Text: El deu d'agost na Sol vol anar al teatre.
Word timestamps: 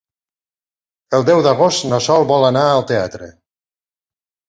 El 1.19 1.27
deu 1.27 1.43
d'agost 1.49 1.87
na 1.93 2.01
Sol 2.09 2.29
vol 2.35 2.49
anar 2.51 2.67
al 2.73 2.85
teatre. 2.93 3.33